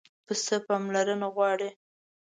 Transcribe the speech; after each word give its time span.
پسه 0.25 0.55
پاملرنه 0.67 1.27
غواړي. 1.35 1.69